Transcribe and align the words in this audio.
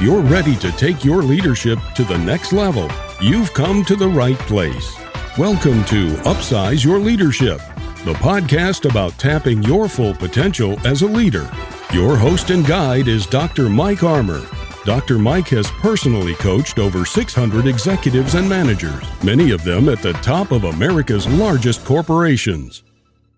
If 0.00 0.06
you're 0.06 0.22
ready 0.22 0.56
to 0.56 0.72
take 0.72 1.04
your 1.04 1.22
leadership 1.22 1.78
to 1.94 2.04
the 2.04 2.16
next 2.16 2.54
level, 2.54 2.88
you've 3.20 3.52
come 3.52 3.84
to 3.84 3.94
the 3.94 4.08
right 4.08 4.38
place. 4.38 4.96
Welcome 5.36 5.84
to 5.84 6.14
Upsize 6.24 6.82
Your 6.82 6.98
Leadership, 6.98 7.58
the 8.06 8.14
podcast 8.14 8.88
about 8.88 9.18
tapping 9.18 9.62
your 9.62 9.90
full 9.90 10.14
potential 10.14 10.78
as 10.86 11.02
a 11.02 11.06
leader. 11.06 11.50
Your 11.92 12.16
host 12.16 12.48
and 12.48 12.66
guide 12.66 13.08
is 13.08 13.26
Dr. 13.26 13.68
Mike 13.68 14.02
Armour. 14.02 14.40
Dr. 14.86 15.18
Mike 15.18 15.48
has 15.48 15.70
personally 15.70 16.34
coached 16.36 16.78
over 16.78 17.04
600 17.04 17.66
executives 17.66 18.36
and 18.36 18.48
managers, 18.48 19.04
many 19.22 19.50
of 19.50 19.64
them 19.64 19.90
at 19.90 20.00
the 20.00 20.14
top 20.14 20.50
of 20.50 20.64
America's 20.64 21.28
largest 21.28 21.84
corporations. 21.84 22.82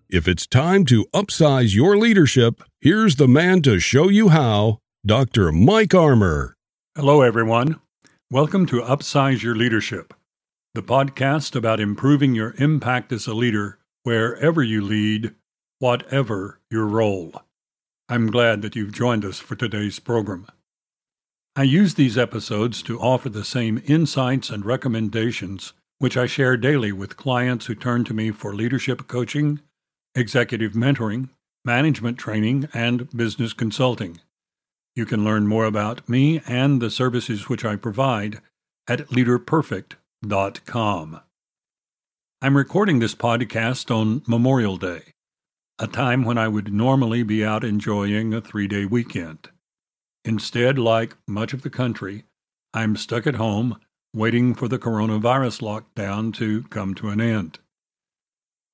If 0.09 0.29
it's 0.29 0.47
time 0.47 0.85
to 0.85 1.05
upsize 1.13 1.75
your 1.75 1.97
leadership, 1.97 2.63
here's 2.79 3.17
the 3.17 3.27
man 3.27 3.61
to 3.63 3.79
show 3.79 4.07
you 4.07 4.29
how 4.29 4.79
Dr. 5.05 5.51
Mike 5.51 5.93
Armour. 5.93 6.52
Hello, 6.95 7.23
everyone. 7.23 7.79
Welcome 8.29 8.67
to 8.67 8.83
Upsize 8.83 9.41
Your 9.41 9.55
Leadership, 9.55 10.13
the 10.75 10.83
podcast 10.83 11.55
about 11.55 11.79
improving 11.79 12.35
your 12.35 12.53
impact 12.59 13.11
as 13.11 13.25
a 13.25 13.33
leader 13.33 13.79
wherever 14.03 14.61
you 14.61 14.79
lead, 14.79 15.33
whatever 15.79 16.59
your 16.69 16.85
role. 16.85 17.41
I'm 18.07 18.29
glad 18.29 18.61
that 18.61 18.75
you've 18.75 18.91
joined 18.91 19.25
us 19.25 19.39
for 19.39 19.55
today's 19.55 19.97
program. 19.97 20.45
I 21.55 21.63
use 21.63 21.95
these 21.95 22.15
episodes 22.15 22.83
to 22.83 22.99
offer 22.99 23.29
the 23.29 23.43
same 23.43 23.81
insights 23.87 24.51
and 24.51 24.63
recommendations 24.63 25.73
which 25.97 26.15
I 26.15 26.27
share 26.27 26.57
daily 26.57 26.91
with 26.91 27.17
clients 27.17 27.65
who 27.65 27.73
turn 27.73 28.03
to 28.03 28.13
me 28.13 28.29
for 28.29 28.53
leadership 28.53 29.07
coaching, 29.07 29.61
executive 30.13 30.73
mentoring, 30.73 31.29
management 31.65 32.19
training, 32.19 32.69
and 32.71 33.09
business 33.17 33.53
consulting. 33.53 34.19
You 34.95 35.07
can 35.07 35.23
learn 35.23 35.47
more 35.47 35.65
about 35.65 36.07
me 36.07 36.39
and 36.45 36.79
the 36.79 36.91
services 36.91 37.49
which 37.49 37.65
I 37.65 37.75
provide 37.75 38.41
at 38.87 39.07
leaderperfect.com. 39.07 41.19
I'm 42.41 42.57
recording 42.57 42.99
this 42.99 43.15
podcast 43.15 43.89
on 43.89 44.21
Memorial 44.27 44.77
Day, 44.77 45.13
a 45.79 45.87
time 45.87 46.23
when 46.23 46.37
I 46.37 46.47
would 46.47 46.71
normally 46.71 47.23
be 47.23 47.43
out 47.43 47.63
enjoying 47.63 48.35
a 48.35 48.41
three 48.41 48.67
day 48.67 48.85
weekend. 48.85 49.49
Instead, 50.25 50.77
like 50.77 51.17
much 51.27 51.53
of 51.53 51.63
the 51.63 51.71
country, 51.71 52.25
I'm 52.71 52.95
stuck 52.95 53.25
at 53.25 53.35
home 53.35 53.79
waiting 54.13 54.53
for 54.53 54.67
the 54.67 54.77
coronavirus 54.77 55.61
lockdown 55.61 56.31
to 56.35 56.63
come 56.63 56.93
to 56.95 57.09
an 57.09 57.19
end. 57.19 57.57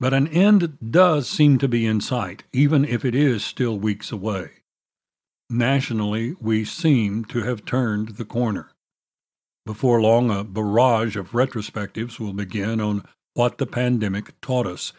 But 0.01 0.13
an 0.13 0.27
end 0.27 0.77
does 0.91 1.29
seem 1.29 1.57
to 1.59 1.69
be 1.69 1.85
in 1.85 2.01
sight, 2.01 2.43
even 2.51 2.83
if 2.83 3.05
it 3.05 3.15
is 3.15 3.43
still 3.43 3.79
weeks 3.79 4.11
away. 4.11 4.58
Nationally, 5.49 6.35
we 6.39 6.63
seem 6.63 7.25
to 7.25 7.41
have 7.41 7.65
turned 7.65 8.09
the 8.09 8.25
corner. 8.25 8.71
Before 9.65 10.01
long, 10.01 10.29
a 10.29 10.43
barrage 10.43 11.15
of 11.15 11.31
retrospectives 11.31 12.19
will 12.19 12.33
begin 12.33 12.79
on 12.79 13.03
what 13.33 13.57
the 13.57 13.65
pandemic 13.65 14.39
taught 14.41 14.67
us. 14.67 14.93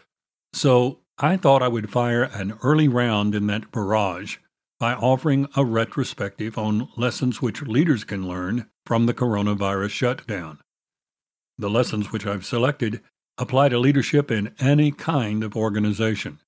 So 0.53 0.99
I 1.17 1.37
thought 1.37 1.63
I 1.63 1.67
would 1.67 1.89
fire 1.89 2.23
an 2.23 2.57
early 2.63 2.87
round 2.87 3.33
in 3.33 3.47
that 3.47 3.71
barrage 3.71 4.37
by 4.79 4.93
offering 4.93 5.47
a 5.55 5.63
retrospective 5.63 6.57
on 6.57 6.89
lessons 6.97 7.41
which 7.41 7.61
leaders 7.61 8.03
can 8.03 8.27
learn 8.27 8.69
from 8.85 9.05
the 9.05 9.13
coronavirus 9.13 9.91
shutdown. 9.91 10.59
The 11.57 11.69
lessons 11.69 12.11
which 12.11 12.25
I've 12.25 12.45
selected 12.45 13.01
apply 13.37 13.69
to 13.69 13.79
leadership 13.79 14.31
in 14.31 14.55
any 14.59 14.91
kind 14.91 15.43
of 15.43 15.55
organization. 15.55 16.39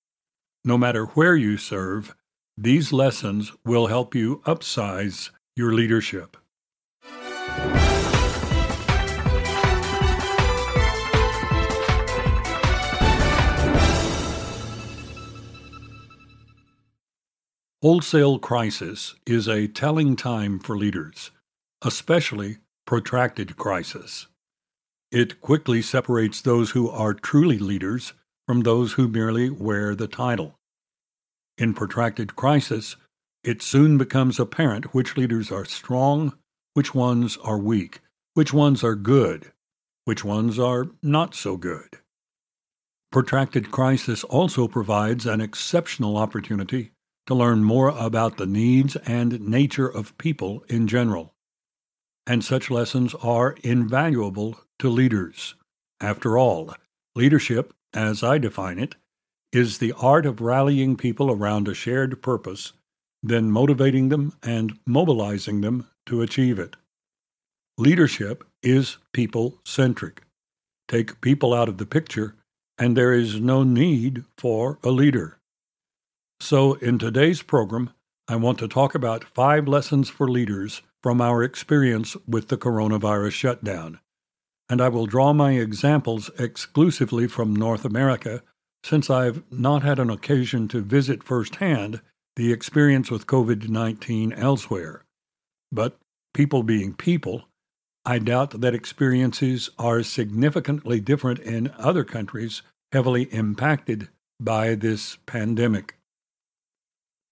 No 0.66 0.78
matter 0.78 1.06
where 1.06 1.36
you 1.36 1.58
serve, 1.58 2.16
these 2.58 2.94
lessons 2.94 3.52
will 3.66 3.88
help 3.88 4.14
you 4.14 4.42
upsize 4.46 5.32
your 5.56 5.74
leadership. 5.74 6.38
Wholesale 17.82 18.40
crisis 18.40 19.16
is 19.26 19.50
a 19.50 19.68
telling 19.68 20.16
time 20.16 20.58
for 20.58 20.78
leaders, 20.78 21.32
especially 21.82 22.60
protracted 22.86 23.58
crisis. 23.58 24.28
It 25.12 25.42
quickly 25.42 25.82
separates 25.82 26.42
those 26.42 26.72
who 26.72 26.90
are 26.90 27.14
truly 27.14 27.60
leaders 27.60 28.14
from 28.48 28.62
those 28.62 28.94
who 28.94 29.08
merely 29.10 29.50
wear 29.50 29.96
the 29.96 30.08
title. 30.08 30.56
In 31.58 31.74
protracted 31.74 32.36
crisis, 32.36 32.96
it 33.44 33.62
soon 33.62 33.98
becomes 33.98 34.40
apparent 34.40 34.94
which 34.94 35.18
leaders 35.18 35.52
are 35.52 35.66
strong, 35.66 36.34
which 36.74 36.96
ones 36.96 37.38
are 37.44 37.60
weak, 37.60 38.02
which 38.34 38.54
ones 38.54 38.84
are 38.84 38.96
good, 38.96 39.52
which 40.06 40.24
ones 40.24 40.58
are 40.58 40.88
not 41.02 41.36
so 41.36 41.58
good. 41.58 42.00
Protracted 43.12 43.72
crisis 43.72 44.24
also 44.24 44.68
provides 44.68 45.28
an 45.28 45.40
exceptional 45.40 46.18
opportunity 46.18 46.92
to 47.28 47.36
learn 47.36 47.64
more 47.64 47.90
about 47.90 48.38
the 48.38 48.48
needs 48.48 48.96
and 49.06 49.40
nature 49.42 49.88
of 49.88 50.18
people 50.18 50.64
in 50.68 50.88
general. 50.88 51.34
And 52.26 52.44
such 52.44 52.72
lessons 52.72 53.14
are 53.16 53.56
invaluable 53.64 54.60
to 54.80 54.90
leaders. 54.90 55.56
After 56.02 56.38
all, 56.38 56.74
leadership, 57.16 57.74
as 57.94 58.24
I 58.24 58.40
define 58.40 58.80
it, 58.80 58.96
is 59.54 59.78
the 59.78 59.94
art 59.94 60.26
of 60.26 60.42
rallying 60.42 60.98
people 60.98 61.32
around 61.32 61.68
a 61.68 61.74
shared 61.74 62.22
purpose, 62.22 62.74
then 63.22 63.52
motivating 63.52 64.10
them 64.10 64.34
and 64.42 64.78
mobilizing 64.86 65.62
them 65.62 65.88
to 66.08 66.22
achieve 66.22 66.58
it. 66.58 66.76
Leadership 67.78 68.44
is 68.64 68.98
people 69.14 69.60
centric. 69.64 70.24
Take 70.88 71.22
people 71.22 71.54
out 71.54 71.70
of 71.70 71.78
the 71.78 71.86
picture, 71.86 72.36
and 72.78 72.98
there 72.98 73.14
is 73.14 73.40
no 73.40 73.64
need 73.64 74.26
for 74.38 74.80
a 74.84 74.90
leader. 74.90 75.38
So, 76.40 76.74
in 76.74 77.00
today's 77.00 77.42
program, 77.42 77.92
I 78.28 78.36
want 78.36 78.58
to 78.60 78.68
talk 78.68 78.96
about 78.96 79.24
five 79.24 79.68
lessons 79.68 80.10
for 80.10 80.28
leaders 80.28 80.82
from 81.02 81.22
our 81.22 81.44
experience 81.44 82.18
with 82.28 82.48
the 82.48 82.58
coronavirus 82.58 83.32
shutdown. 83.32 84.00
And 84.70 84.82
I 84.82 84.90
will 84.90 85.06
draw 85.06 85.34
my 85.34 85.54
examples 85.54 86.32
exclusively 86.40 87.28
from 87.28 87.56
North 87.56 87.86
America 87.86 88.42
since 88.84 89.10
I've 89.10 89.44
not 89.52 89.84
had 89.84 90.00
an 90.00 90.10
occasion 90.10 90.68
to 90.70 90.82
visit 90.82 91.24
firsthand 91.24 92.02
the 92.36 92.52
experience 92.52 93.10
with 93.10 93.28
COVID 93.28 93.70
19 93.70 94.34
elsewhere. 94.34 95.04
But 95.72 95.98
people 96.34 96.64
being 96.64 96.94
people, 96.94 97.44
I 98.06 98.20
doubt 98.20 98.60
that 98.62 98.76
experiences 98.76 99.70
are 99.80 100.04
significantly 100.04 101.00
different 101.00 101.40
in 101.40 101.74
other 101.78 102.04
countries 102.04 102.62
heavily 102.92 103.24
impacted 103.34 104.10
by 104.40 104.76
this 104.76 105.18
pandemic. 105.26 105.96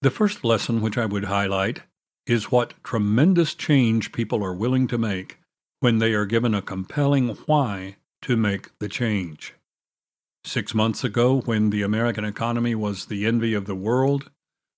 The 0.02 0.12
first 0.12 0.44
lesson 0.44 0.82
which 0.82 0.98
I 0.98 1.06
would 1.06 1.26
highlight 1.26 1.82
is 2.26 2.52
what 2.52 2.74
tremendous 2.84 3.54
change 3.54 4.12
people 4.12 4.44
are 4.44 4.54
willing 4.54 4.88
to 4.88 4.98
make 4.98 5.40
when 5.80 6.00
they 6.00 6.14
are 6.14 6.26
given 6.26 6.56
a 6.56 6.62
compelling 6.62 7.30
why 7.46 7.98
to 8.22 8.38
make 8.38 8.70
the 8.80 8.88
change. 8.88 9.54
Six 10.44 10.74
months 10.74 11.04
ago, 11.04 11.42
when 11.42 11.70
the 11.70 11.84
American 11.84 12.26
economy 12.26 12.76
was 12.76 13.06
the 13.06 13.26
envy 13.26 13.54
of 13.54 13.66
the 13.66 13.76
world, 13.76 14.32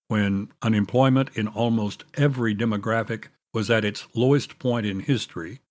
when 0.08 0.52
unemployment 0.62 1.30
in 1.36 1.48
almost 1.48 2.04
every 2.16 2.54
demographic 2.54 3.28
was 3.54 3.70
at 3.70 3.86
its 3.86 4.08
lowest 4.14 4.60
point 4.60 4.86
in 4.86 5.00
history, 5.00 5.62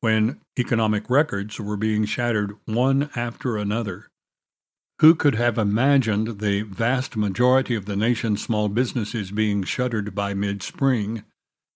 when 0.00 0.40
economic 0.58 1.10
records 1.10 1.60
were 1.60 1.76
being 1.76 2.04
shattered 2.04 2.56
one 2.64 3.10
after 3.14 3.56
another, 3.56 4.08
who 5.00 5.14
could 5.14 5.34
have 5.34 5.58
imagined 5.58 6.38
the 6.38 6.62
vast 6.62 7.16
majority 7.16 7.74
of 7.74 7.84
the 7.84 7.96
nation's 7.96 8.42
small 8.42 8.68
businesses 8.68 9.30
being 9.30 9.62
shuttered 9.62 10.14
by 10.14 10.34
mid 10.34 10.62
spring 10.62 11.24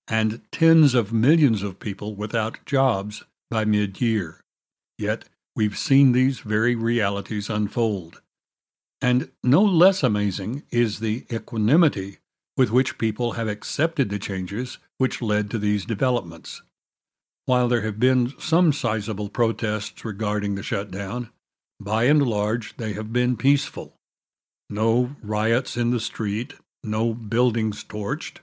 and 0.09 0.41
tens 0.51 0.95
of 0.95 1.13
millions 1.13 1.63
of 1.63 1.79
people 1.79 2.17
without 2.17 2.65
jobs 2.67 3.25
by 3.51 3.65
mid 3.65 4.01
year? 4.01 4.41
Yet 4.99 5.29
we've 5.55 5.79
seen 5.79 6.13
these 6.13 6.41
very 6.41 6.75
realities 6.75 7.51
unfold. 7.51 8.23
And 9.01 9.31
no 9.43 9.63
less 9.63 10.03
amazing 10.03 10.63
is 10.71 11.01
the 11.01 11.27
equanimity 11.33 12.19
with 12.57 12.71
which 12.71 12.99
people 12.99 13.33
have 13.33 13.49
accepted 13.49 14.09
the 14.09 14.19
changes 14.19 14.79
which 14.99 15.23
led 15.23 15.51
to 15.51 15.59
these 15.59 15.85
developments. 15.85 16.63
While 17.47 17.69
there 17.69 17.83
have 17.83 17.99
been 17.99 18.33
some 18.39 18.73
sizable 18.73 19.29
protests 19.29 20.05
regarding 20.05 20.55
the 20.55 20.63
shutdown, 20.63 21.31
by 21.81 22.05
and 22.05 22.23
large 22.23 22.77
they 22.77 22.93
have 22.93 23.13
been 23.13 23.37
peaceful. 23.37 23.97
No 24.71 25.17
riots 25.23 25.77
in 25.77 25.91
the 25.91 26.01
street, 26.01 26.55
no 26.85 27.13
buildings 27.15 27.83
torched, 27.83 28.39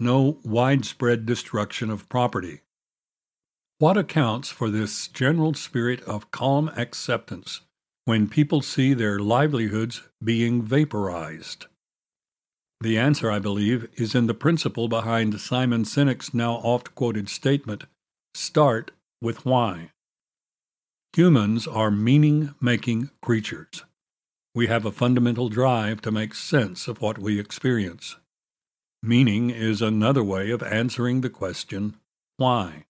no 0.00 0.38
widespread 0.42 1.26
destruction 1.26 1.90
of 1.90 2.08
property. 2.08 2.62
What 3.80 3.96
accounts 3.96 4.50
for 4.50 4.68
this 4.68 5.08
general 5.08 5.54
spirit 5.54 6.02
of 6.02 6.30
calm 6.30 6.68
acceptance 6.76 7.62
when 8.04 8.28
people 8.28 8.60
see 8.60 8.92
their 8.92 9.18
livelihoods 9.18 10.02
being 10.22 10.60
vaporized? 10.60 11.64
The 12.82 12.98
answer, 12.98 13.30
I 13.30 13.38
believe, 13.38 13.88
is 13.94 14.14
in 14.14 14.26
the 14.26 14.34
principle 14.34 14.86
behind 14.86 15.40
Simon 15.40 15.84
Sinek's 15.84 16.34
now 16.34 16.56
oft 16.56 16.94
quoted 16.94 17.30
statement 17.30 17.84
start 18.34 18.90
with 19.22 19.46
why. 19.46 19.92
Humans 21.16 21.66
are 21.66 21.90
meaning 21.90 22.54
making 22.60 23.08
creatures. 23.22 23.84
We 24.54 24.66
have 24.66 24.84
a 24.84 24.92
fundamental 24.92 25.48
drive 25.48 26.02
to 26.02 26.10
make 26.10 26.34
sense 26.34 26.86
of 26.86 27.00
what 27.00 27.16
we 27.16 27.40
experience. 27.40 28.16
Meaning 29.02 29.48
is 29.48 29.80
another 29.80 30.22
way 30.22 30.50
of 30.50 30.62
answering 30.62 31.22
the 31.22 31.30
question, 31.30 31.96
why? 32.36 32.84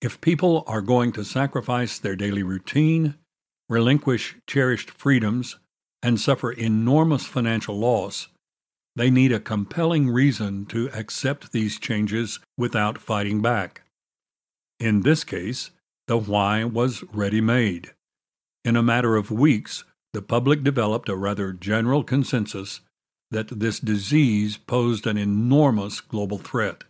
If 0.00 0.20
people 0.20 0.64
are 0.66 0.80
going 0.80 1.12
to 1.12 1.24
sacrifice 1.24 1.98
their 1.98 2.16
daily 2.16 2.42
routine, 2.42 3.16
relinquish 3.68 4.36
cherished 4.46 4.90
freedoms, 4.90 5.58
and 6.02 6.18
suffer 6.18 6.50
enormous 6.50 7.26
financial 7.26 7.78
loss, 7.78 8.28
they 8.96 9.10
need 9.10 9.32
a 9.32 9.40
compelling 9.40 10.08
reason 10.08 10.64
to 10.66 10.90
accept 10.92 11.52
these 11.52 11.78
changes 11.78 12.40
without 12.56 12.98
fighting 12.98 13.42
back. 13.42 13.82
In 14.78 15.02
this 15.02 15.24
case, 15.24 15.70
the 16.08 16.16
why 16.16 16.64
was 16.64 17.04
ready 17.12 17.40
made. 17.40 17.92
In 18.64 18.76
a 18.76 18.82
matter 18.82 19.16
of 19.16 19.30
weeks, 19.30 19.84
the 20.12 20.22
public 20.22 20.64
developed 20.64 21.08
a 21.08 21.16
rather 21.16 21.52
general 21.52 22.02
consensus 22.02 22.80
that 23.30 23.60
this 23.60 23.78
disease 23.78 24.56
posed 24.56 25.06
an 25.06 25.16
enormous 25.16 26.00
global 26.00 26.38
threat. 26.38 26.84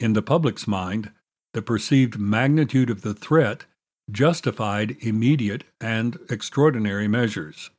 In 0.00 0.14
the 0.14 0.22
public's 0.22 0.66
mind, 0.66 1.12
the 1.54 1.62
perceived 1.62 2.18
magnitude 2.18 2.90
of 2.90 3.02
the 3.02 3.14
threat 3.14 3.64
justified 4.10 4.96
immediate 5.00 5.64
and 5.80 6.18
extraordinary 6.28 7.08
measures. 7.08 7.70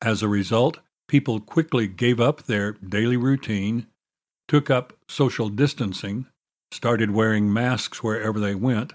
As 0.00 0.22
a 0.22 0.28
result, 0.28 0.78
people 1.08 1.40
quickly 1.40 1.88
gave 1.88 2.20
up 2.20 2.44
their 2.44 2.72
daily 2.72 3.16
routine, 3.16 3.86
took 4.46 4.70
up 4.70 4.92
social 5.08 5.48
distancing, 5.48 6.26
started 6.70 7.10
wearing 7.10 7.52
masks 7.52 8.02
wherever 8.02 8.38
they 8.38 8.54
went, 8.54 8.92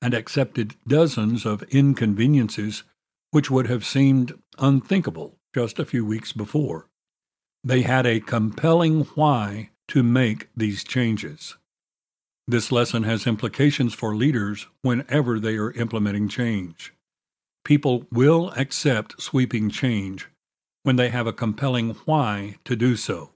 and 0.00 0.14
accepted 0.14 0.76
dozens 0.88 1.44
of 1.44 1.62
inconveniences 1.64 2.84
which 3.32 3.50
would 3.50 3.66
have 3.66 3.84
seemed 3.84 4.32
unthinkable 4.58 5.36
just 5.54 5.78
a 5.78 5.84
few 5.84 6.04
weeks 6.04 6.32
before. 6.32 6.86
They 7.62 7.82
had 7.82 8.06
a 8.06 8.20
compelling 8.20 9.02
why 9.14 9.70
to 9.88 10.02
make 10.02 10.48
these 10.56 10.82
changes. 10.82 11.56
This 12.50 12.72
lesson 12.72 13.04
has 13.04 13.28
implications 13.28 13.94
for 13.94 14.16
leaders 14.16 14.66
whenever 14.82 15.38
they 15.38 15.54
are 15.54 15.70
implementing 15.70 16.28
change. 16.28 16.92
People 17.64 18.06
will 18.10 18.50
accept 18.56 19.22
sweeping 19.22 19.70
change 19.70 20.26
when 20.82 20.96
they 20.96 21.10
have 21.10 21.28
a 21.28 21.32
compelling 21.32 21.90
why 22.06 22.56
to 22.64 22.74
do 22.74 22.96
so. 22.96 23.34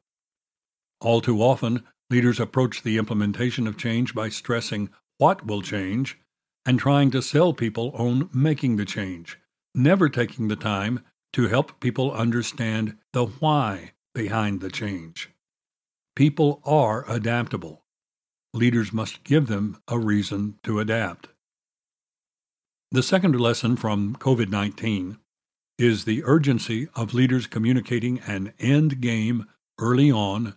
All 1.00 1.20
too 1.20 1.40
often, 1.40 1.84
leaders 2.10 2.40
approach 2.40 2.82
the 2.82 2.98
implementation 2.98 3.68
of 3.68 3.78
change 3.78 4.16
by 4.16 4.30
stressing 4.30 4.90
what 5.18 5.46
will 5.46 5.62
change 5.62 6.18
and 6.66 6.76
trying 6.76 7.12
to 7.12 7.22
sell 7.22 7.52
people 7.52 7.92
on 7.94 8.28
making 8.34 8.78
the 8.78 8.84
change, 8.84 9.38
never 9.76 10.08
taking 10.08 10.48
the 10.48 10.56
time 10.56 11.04
to 11.34 11.46
help 11.46 11.78
people 11.78 12.10
understand 12.10 12.96
the 13.12 13.26
why 13.26 13.92
behind 14.12 14.60
the 14.60 14.70
change. 14.70 15.30
People 16.16 16.60
are 16.64 17.08
adaptable. 17.08 17.83
Leaders 18.54 18.92
must 18.92 19.24
give 19.24 19.48
them 19.48 19.78
a 19.88 19.98
reason 19.98 20.60
to 20.62 20.78
adapt. 20.78 21.26
The 22.92 23.02
second 23.02 23.38
lesson 23.40 23.76
from 23.76 24.14
COVID 24.14 24.48
19 24.48 25.18
is 25.76 26.04
the 26.04 26.22
urgency 26.22 26.86
of 26.94 27.14
leaders 27.14 27.48
communicating 27.48 28.20
an 28.20 28.52
end 28.60 29.00
game 29.00 29.46
early 29.80 30.08
on, 30.08 30.54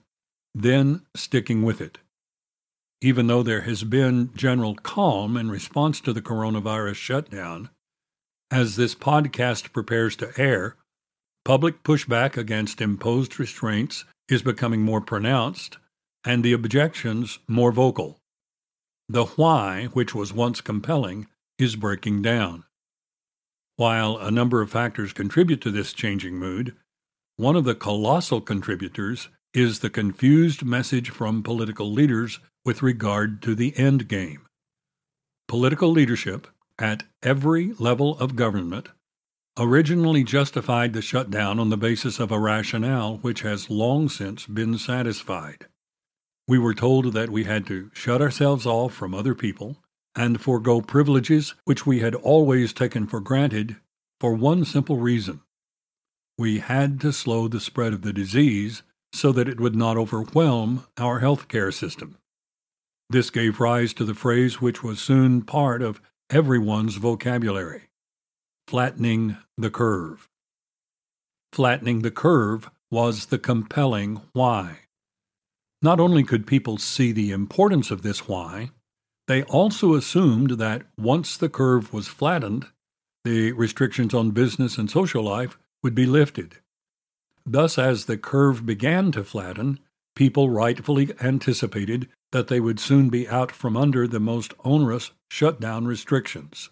then 0.53 1.07
sticking 1.15 1.63
with 1.63 1.81
it. 1.81 1.97
Even 3.01 3.25
though 3.25 3.41
there 3.41 3.61
has 3.61 3.83
been 3.83 4.29
general 4.35 4.75
calm 4.75 5.35
in 5.35 5.49
response 5.49 5.99
to 6.01 6.13
the 6.13 6.21
coronavirus 6.21 6.97
shutdown, 6.97 7.71
as 8.51 8.75
this 8.75 8.93
podcast 8.93 9.73
prepares 9.73 10.15
to 10.17 10.31
air, 10.39 10.75
public 11.43 11.81
pushback 11.81 12.37
against 12.37 12.79
imposed 12.79 13.39
restraints 13.39 14.05
is 14.29 14.43
becoming 14.43 14.83
more 14.83 15.01
pronounced 15.01 15.79
and 16.27 16.43
the 16.43 16.51
objections 16.51 17.39
more 17.47 17.71
vocal. 17.71 18.19
The 19.07 19.27
why, 19.37 19.85
which 19.93 20.13
was 20.13 20.33
once 20.33 20.59
compelling, 20.59 21.27
is 21.57 21.77
breaking 21.77 22.21
down. 22.21 22.65
While 23.77 24.17
a 24.17 24.29
number 24.29 24.61
of 24.61 24.69
factors 24.69 25.13
contribute 25.13 25.61
to 25.61 25.71
this 25.71 25.93
changing 25.93 26.35
mood, 26.35 26.75
one 27.37 27.55
of 27.55 27.63
the 27.63 27.75
colossal 27.75 28.41
contributors 28.41 29.29
is 29.53 29.79
the 29.79 29.89
confused 29.89 30.65
message 30.65 31.11
from 31.11 31.43
political 31.43 31.93
leaders 31.93 32.41
with 32.65 32.83
regard 32.83 33.41
to 33.43 33.55
the 33.55 33.73
end 33.77 34.09
game. 34.09 34.47
Political 35.47 35.91
leadership, 35.91 36.47
at 36.77 37.03
every 37.23 37.71
level 37.79 38.19
of 38.19 38.35
government, 38.35 38.89
originally 39.57 40.25
justified 40.25 40.91
the 40.91 41.01
shutdown 41.01 41.57
on 41.57 41.69
the 41.69 41.77
basis 41.77 42.19
of 42.19 42.33
a 42.33 42.39
rationale 42.39 43.15
which 43.19 43.41
has 43.43 43.69
long 43.69 44.09
since 44.09 44.45
been 44.45 44.77
satisfied. 44.77 45.67
We 46.47 46.57
were 46.57 46.73
told 46.73 47.13
that 47.13 47.29
we 47.29 47.43
had 47.43 47.65
to 47.67 47.91
shut 47.93 48.21
ourselves 48.21 48.65
off 48.65 48.93
from 48.93 49.13
other 49.13 49.35
people 49.35 49.77
and 50.15 50.41
forego 50.41 50.81
privileges 50.81 51.53
which 51.65 51.85
we 51.85 51.99
had 51.99 52.15
always 52.15 52.73
taken 52.73 53.05
for 53.05 53.19
granted 53.19 53.75
for 54.19 54.33
one 54.33 54.65
simple 54.65 54.97
reason. 54.97 55.41
We 56.37 56.59
had 56.59 57.01
to 57.01 57.11
slow 57.11 57.47
the 57.47 57.59
spread 57.59 57.93
of 57.93 58.01
the 58.01 58.13
disease 58.13 58.83
so 59.11 59.31
that 59.31 59.49
it 59.49 59.59
would 59.59 59.75
not 59.75 59.97
overwhelm 59.97 60.85
our 60.97 61.19
health 61.19 61.47
care 61.47 61.71
system. 61.71 62.17
This 63.09 63.29
gave 63.29 63.59
rise 63.59 63.93
to 63.93 64.05
the 64.05 64.13
phrase 64.13 64.61
which 64.61 64.83
was 64.83 64.99
soon 64.99 65.41
part 65.41 65.81
of 65.81 66.01
everyone's 66.29 66.95
vocabulary 66.95 67.83
flattening 68.67 69.37
the 69.57 69.69
curve. 69.69 70.27
Flattening 71.53 72.01
the 72.01 72.11
curve 72.11 72.69
was 72.91 73.27
the 73.27 73.39
compelling 73.39 74.21
why. 74.33 74.79
Not 75.81 75.99
only 75.99 76.23
could 76.23 76.47
people 76.47 76.77
see 76.77 77.11
the 77.11 77.31
importance 77.31 77.91
of 77.91 78.01
this 78.01 78.27
why, 78.27 78.71
they 79.27 79.43
also 79.43 79.93
assumed 79.93 80.51
that 80.51 80.83
once 80.97 81.37
the 81.37 81.49
curve 81.49 81.93
was 81.93 82.07
flattened, 82.07 82.67
the 83.23 83.51
restrictions 83.51 84.13
on 84.13 84.31
business 84.31 84.77
and 84.77 84.89
social 84.89 85.23
life 85.23 85.57
would 85.83 85.93
be 85.93 86.05
lifted. 86.05 86.57
Thus, 87.45 87.77
as 87.77 88.05
the 88.05 88.17
curve 88.17 88.65
began 88.65 89.11
to 89.11 89.23
flatten, 89.23 89.79
people 90.15 90.49
rightfully 90.49 91.13
anticipated 91.21 92.09
that 92.31 92.47
they 92.47 92.59
would 92.59 92.79
soon 92.79 93.09
be 93.09 93.27
out 93.27 93.51
from 93.51 93.77
under 93.77 94.07
the 94.07 94.19
most 94.19 94.53
onerous 94.63 95.11
shutdown 95.29 95.85
restrictions. 95.85 96.69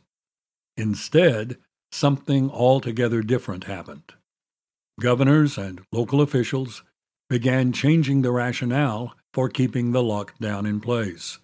Instead, 0.75 1.57
something 1.91 2.49
altogether 2.49 3.21
different 3.21 3.65
happened. 3.65 4.13
Governors 4.99 5.57
and 5.57 5.81
local 5.91 6.21
officials 6.21 6.83
began 7.29 7.73
changing 7.73 8.21
the 8.21 8.31
rationale 8.31 9.15
for 9.33 9.49
keeping 9.49 9.91
the 9.91 10.01
lockdown 10.01 10.67
in 10.67 10.79
place. 10.79 11.39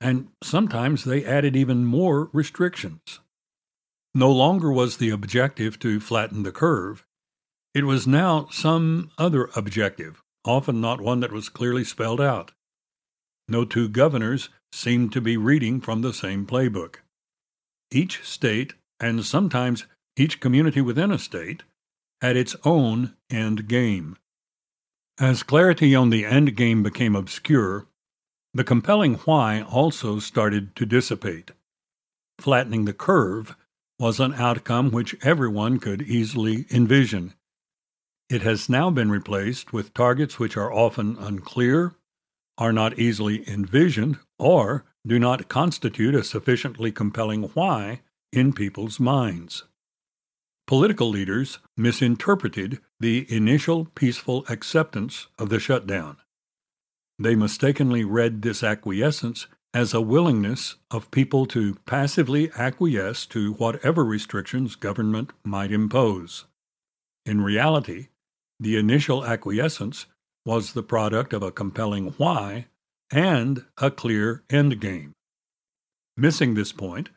And 0.00 0.28
sometimes 0.42 1.04
they 1.04 1.24
added 1.24 1.56
even 1.56 1.84
more 1.84 2.28
restrictions. 2.32 3.20
No 4.14 4.30
longer 4.30 4.72
was 4.72 4.96
the 4.96 5.10
objective 5.10 5.78
to 5.80 6.00
flatten 6.00 6.42
the 6.42 6.52
curve, 6.52 7.06
it 7.76 7.84
was 7.84 8.06
now 8.06 8.48
some 8.50 9.10
other 9.18 9.50
objective, 9.54 10.22
often 10.46 10.80
not 10.80 10.98
one 10.98 11.20
that 11.20 11.30
was 11.30 11.50
clearly 11.50 11.84
spelled 11.84 12.22
out. 12.22 12.52
No 13.48 13.66
two 13.66 13.86
governors 13.86 14.48
seemed 14.72 15.12
to 15.12 15.20
be 15.20 15.36
reading 15.36 15.82
from 15.82 16.00
the 16.00 16.14
same 16.14 16.46
playbook. 16.46 17.00
Each 17.90 18.24
state, 18.24 18.72
and 18.98 19.26
sometimes 19.26 19.84
each 20.16 20.40
community 20.40 20.80
within 20.80 21.10
a 21.10 21.18
state, 21.18 21.64
had 22.22 22.34
its 22.34 22.56
own 22.64 23.14
end 23.28 23.68
game. 23.68 24.16
As 25.18 25.42
clarity 25.42 25.94
on 25.94 26.10
the 26.10 26.26
end 26.26 26.56
game 26.56 26.82
became 26.82 27.16
obscure, 27.16 27.86
the 28.52 28.64
compelling 28.64 29.14
why 29.24 29.62
also 29.62 30.18
started 30.18 30.76
to 30.76 30.84
dissipate. 30.84 31.52
Flattening 32.38 32.84
the 32.84 32.92
curve 32.92 33.56
was 33.98 34.20
an 34.20 34.34
outcome 34.34 34.90
which 34.90 35.16
everyone 35.22 35.78
could 35.78 36.02
easily 36.02 36.66
envision. 36.70 37.32
It 38.28 38.42
has 38.42 38.68
now 38.68 38.90
been 38.90 39.10
replaced 39.10 39.72
with 39.72 39.94
targets 39.94 40.38
which 40.38 40.54
are 40.54 40.72
often 40.72 41.16
unclear, 41.18 41.94
are 42.58 42.72
not 42.72 42.98
easily 42.98 43.48
envisioned, 43.48 44.18
or 44.38 44.84
do 45.06 45.18
not 45.18 45.48
constitute 45.48 46.14
a 46.14 46.24
sufficiently 46.24 46.92
compelling 46.92 47.44
why 47.54 48.02
in 48.32 48.52
people's 48.52 49.00
minds. 49.00 49.64
Political 50.66 51.10
leaders 51.10 51.60
misinterpreted 51.76 52.80
the 52.98 53.24
initial 53.32 53.84
peaceful 53.94 54.44
acceptance 54.48 55.28
of 55.38 55.48
the 55.48 55.60
shutdown. 55.60 56.16
They 57.18 57.36
mistakenly 57.36 58.02
read 58.02 58.42
this 58.42 58.64
acquiescence 58.64 59.46
as 59.72 59.94
a 59.94 60.00
willingness 60.00 60.76
of 60.90 61.10
people 61.10 61.46
to 61.46 61.76
passively 61.86 62.50
acquiesce 62.56 63.26
to 63.26 63.52
whatever 63.52 64.04
restrictions 64.04 64.74
government 64.74 65.32
might 65.44 65.70
impose. 65.70 66.46
In 67.24 67.42
reality, 67.42 68.08
the 68.58 68.76
initial 68.76 69.24
acquiescence 69.24 70.06
was 70.44 70.72
the 70.72 70.82
product 70.82 71.32
of 71.32 71.42
a 71.42 71.52
compelling 71.52 72.14
why 72.16 72.66
and 73.12 73.64
a 73.78 73.90
clear 73.90 74.42
end 74.50 74.80
game. 74.80 75.12
Missing 76.16 76.54
this 76.54 76.72
point, 76.72 77.10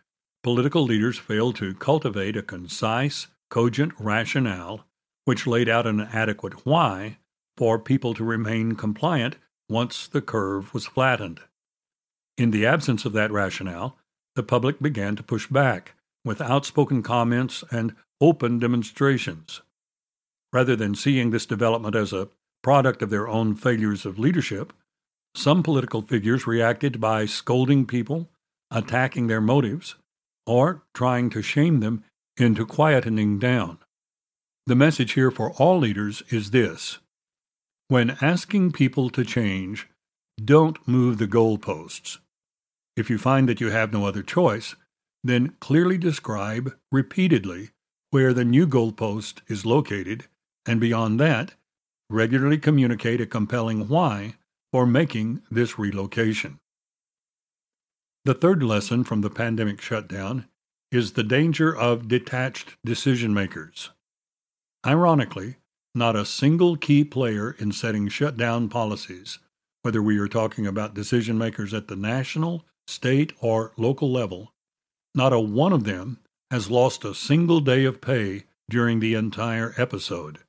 political 0.44 0.84
leaders 0.84 1.18
failed 1.18 1.56
to 1.56 1.74
cultivate 1.74 2.36
a 2.38 2.44
concise, 2.44 3.27
cogent 3.50 3.94
rationale 4.00 4.86
which 5.25 5.46
laid 5.46 5.70
out 5.70 5.86
an 5.86 6.01
adequate 6.01 6.65
why 6.65 7.18
for 7.56 7.77
people 7.77 8.13
to 8.15 8.24
remain 8.24 8.74
compliant 8.75 9.36
once 9.70 10.08
the 10.08 10.22
curve 10.22 10.74
was 10.74 10.88
flattened. 10.88 11.39
In 12.38 12.51
the 12.51 12.65
absence 12.65 13.06
of 13.06 13.13
that 13.13 13.32
rationale, 13.32 13.98
the 14.36 14.41
public 14.41 14.79
began 14.82 15.15
to 15.15 15.22
push 15.22 15.46
back 15.48 15.94
with 16.25 16.41
outspoken 16.41 17.03
comments 17.03 17.63
and 17.70 17.96
open 18.20 18.60
demonstrations. 18.60 19.62
Rather 20.51 20.75
than 20.75 20.96
seeing 20.96 21.29
this 21.29 21.46
development 21.46 21.96
as 21.96 22.12
a 22.12 22.29
product 22.63 23.01
of 23.01 23.10
their 23.10 23.27
own 23.27 23.56
failures 23.56 24.06
of 24.06 24.18
leadership, 24.18 24.74
some 25.36 25.62
political 25.62 26.01
figures 26.01 26.48
reacted 26.48 27.00
by 27.00 27.25
scolding 27.25 27.86
people, 27.86 28.29
attacking 28.72 29.27
their 29.27 29.41
motives, 29.41 29.96
or 30.48 30.84
trying 30.94 31.29
to 31.29 31.41
shame 31.41 31.82
them 31.82 32.03
into 32.39 32.65
quietening 32.65 33.39
down. 33.39 33.79
The 34.65 34.75
message 34.75 35.13
here 35.13 35.31
for 35.31 35.51
all 35.53 35.79
leaders 35.79 36.24
is 36.29 36.51
this 36.51 37.00
When 37.88 38.17
asking 38.22 38.72
people 38.72 39.10
to 39.12 39.25
change, 39.25 39.88
don't 40.43 40.88
move 40.88 41.17
the 41.17 41.27
goalposts. 41.27 42.19
If 42.96 43.10
you 43.10 43.17
find 43.17 43.48
that 43.50 43.62
you 43.62 43.69
have 43.69 43.91
no 43.91 44.05
other 44.05 44.24
choice, 44.24 44.75
then 45.24 45.55
clearly 45.60 45.98
describe 45.98 46.75
repeatedly 46.91 47.72
where 48.12 48.34
the 48.34 48.46
new 48.46 48.65
goalpost 48.67 49.41
is 49.48 49.65
located, 49.65 50.25
and 50.65 50.79
beyond 50.79 51.19
that, 51.19 51.53
regularly 52.10 52.58
communicate 52.58 53.22
a 53.22 53.25
compelling 53.25 53.88
why 53.88 54.36
for 54.72 54.86
making 54.86 55.41
this 55.51 55.77
relocation. 55.77 56.58
The 58.25 58.34
third 58.34 58.63
lesson 58.63 59.03
from 59.03 59.22
the 59.22 59.29
pandemic 59.29 59.81
shutdown 59.81 60.46
is 60.91 61.13
the 61.13 61.24
danger 61.24 61.75
of 61.75 62.08
detached 62.08 62.75
decision 62.84 63.34
makers. 63.34 63.91
Ironically, 64.86 65.58
not 65.93 66.15
a 66.15 66.25
single 66.25 66.77
key 66.77 67.03
player 67.03 67.51
in 67.60 67.72
setting 67.72 68.08
shutdown 68.08 68.69
policies, 68.69 69.39
whether 69.81 70.01
we 70.01 70.17
are 70.17 70.27
talking 70.27 70.65
about 70.65 70.93
decision 70.93 71.38
makers 71.38 71.74
at 71.74 71.88
the 71.88 71.96
national, 71.96 72.65
state, 72.88 73.34
or 73.39 73.74
local 73.77 74.12
level, 74.12 74.51
not 75.13 75.34
a 75.34 75.39
one 75.39 75.74
of 75.74 75.84
them 75.84 76.19
has 76.51 76.72
lost 76.72 77.05
a 77.05 77.13
single 77.13 77.60
day 77.60 77.86
of 77.86 78.01
pay 78.01 78.46
during 78.69 79.00
the 79.00 79.13
entire 79.13 79.74
episode. 79.77 80.39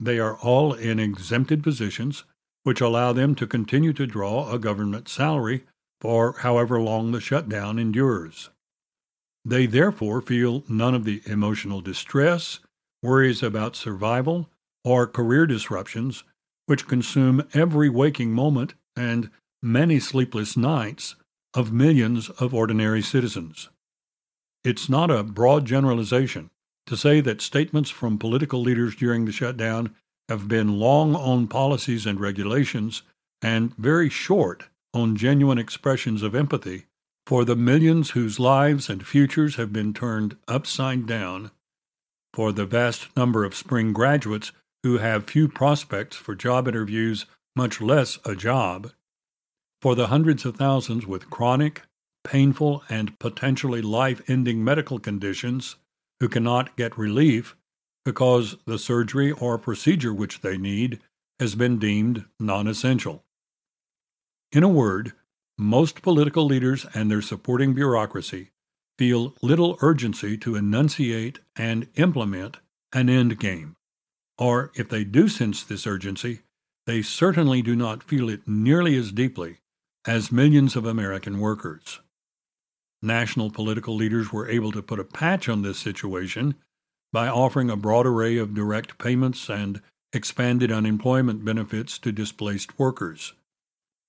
They 0.00 0.18
are 0.18 0.36
all 0.36 0.72
in 0.72 1.00
exempted 1.00 1.62
positions, 1.62 2.24
which 2.62 2.80
allow 2.80 3.12
them 3.12 3.34
to 3.36 3.46
continue 3.46 3.92
to 3.94 4.06
draw 4.06 4.52
a 4.52 4.58
government 4.58 5.08
salary 5.08 5.64
for 6.00 6.34
however 6.38 6.80
long 6.80 7.10
the 7.10 7.20
shutdown 7.20 7.78
endures. 7.78 8.50
They 9.48 9.64
therefore 9.64 10.20
feel 10.20 10.62
none 10.68 10.94
of 10.94 11.04
the 11.04 11.22
emotional 11.24 11.80
distress, 11.80 12.60
worries 13.02 13.42
about 13.42 13.76
survival, 13.76 14.50
or 14.84 15.06
career 15.06 15.46
disruptions 15.46 16.22
which 16.66 16.86
consume 16.86 17.48
every 17.54 17.88
waking 17.88 18.34
moment 18.34 18.74
and 18.94 19.30
many 19.62 20.00
sleepless 20.00 20.54
nights 20.54 21.16
of 21.54 21.72
millions 21.72 22.28
of 22.28 22.52
ordinary 22.52 23.00
citizens. 23.00 23.70
It's 24.64 24.90
not 24.90 25.10
a 25.10 25.22
broad 25.22 25.64
generalization 25.64 26.50
to 26.84 26.94
say 26.94 27.22
that 27.22 27.40
statements 27.40 27.88
from 27.88 28.18
political 28.18 28.60
leaders 28.60 28.94
during 28.94 29.24
the 29.24 29.32
shutdown 29.32 29.94
have 30.28 30.46
been 30.46 30.78
long 30.78 31.16
on 31.16 31.48
policies 31.48 32.04
and 32.04 32.20
regulations 32.20 33.00
and 33.40 33.74
very 33.76 34.10
short 34.10 34.64
on 34.92 35.16
genuine 35.16 35.56
expressions 35.56 36.22
of 36.22 36.34
empathy 36.34 36.84
for 37.28 37.44
the 37.44 37.54
millions 37.54 38.12
whose 38.12 38.40
lives 38.40 38.88
and 38.88 39.06
futures 39.06 39.56
have 39.56 39.70
been 39.70 39.92
turned 39.92 40.34
upside 40.48 41.04
down, 41.04 41.50
for 42.32 42.52
the 42.52 42.64
vast 42.64 43.14
number 43.14 43.44
of 43.44 43.54
spring 43.54 43.92
graduates 43.92 44.50
who 44.82 44.96
have 44.96 45.28
few 45.28 45.46
prospects 45.46 46.16
for 46.16 46.34
job 46.34 46.66
interviews, 46.66 47.26
much 47.54 47.82
less 47.82 48.18
a 48.24 48.34
job, 48.34 48.90
for 49.82 49.94
the 49.94 50.06
hundreds 50.06 50.46
of 50.46 50.56
thousands 50.56 51.06
with 51.06 51.28
chronic, 51.28 51.82
painful, 52.24 52.82
and 52.88 53.18
potentially 53.18 53.82
life 53.82 54.22
ending 54.26 54.64
medical 54.64 54.98
conditions 54.98 55.76
who 56.20 56.30
cannot 56.30 56.78
get 56.78 56.96
relief 56.96 57.54
because 58.06 58.56
the 58.64 58.78
surgery 58.78 59.32
or 59.32 59.58
procedure 59.58 60.14
which 60.14 60.40
they 60.40 60.56
need 60.56 60.98
has 61.38 61.54
been 61.54 61.78
deemed 61.78 62.24
non 62.40 62.66
essential. 62.66 63.22
In 64.50 64.62
a 64.62 64.68
word, 64.68 65.12
most 65.58 66.02
political 66.02 66.46
leaders 66.46 66.86
and 66.94 67.10
their 67.10 67.20
supporting 67.20 67.74
bureaucracy 67.74 68.50
feel 68.96 69.34
little 69.42 69.76
urgency 69.82 70.38
to 70.38 70.54
enunciate 70.54 71.40
and 71.56 71.88
implement 71.96 72.58
an 72.92 73.08
end 73.08 73.38
game. 73.38 73.76
Or, 74.38 74.70
if 74.76 74.88
they 74.88 75.02
do 75.02 75.28
sense 75.28 75.64
this 75.64 75.86
urgency, 75.86 76.40
they 76.86 77.02
certainly 77.02 77.60
do 77.60 77.74
not 77.74 78.04
feel 78.04 78.28
it 78.28 78.46
nearly 78.46 78.96
as 78.96 79.10
deeply 79.10 79.58
as 80.06 80.32
millions 80.32 80.76
of 80.76 80.86
American 80.86 81.40
workers. 81.40 82.00
National 83.02 83.50
political 83.50 83.94
leaders 83.94 84.32
were 84.32 84.48
able 84.48 84.72
to 84.72 84.82
put 84.82 85.00
a 85.00 85.04
patch 85.04 85.48
on 85.48 85.62
this 85.62 85.78
situation 85.78 86.54
by 87.12 87.28
offering 87.28 87.68
a 87.68 87.76
broad 87.76 88.06
array 88.06 88.36
of 88.36 88.54
direct 88.54 88.98
payments 88.98 89.48
and 89.48 89.82
expanded 90.12 90.70
unemployment 90.70 91.44
benefits 91.44 91.98
to 91.98 92.12
displaced 92.12 92.78
workers 92.78 93.34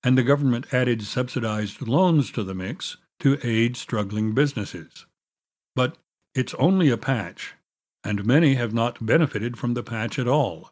and 0.03 0.17
the 0.17 0.23
government 0.23 0.73
added 0.73 1.01
subsidized 1.03 1.87
loans 1.87 2.31
to 2.31 2.43
the 2.43 2.53
mix 2.53 2.97
to 3.19 3.39
aid 3.43 3.75
struggling 3.75 4.33
businesses. 4.33 5.05
But 5.75 5.97
it's 6.33 6.53
only 6.55 6.89
a 6.89 6.97
patch, 6.97 7.55
and 8.03 8.25
many 8.25 8.55
have 8.55 8.73
not 8.73 9.05
benefited 9.05 9.57
from 9.57 9.73
the 9.73 9.83
patch 9.83 10.17
at 10.17 10.27
all. 10.27 10.71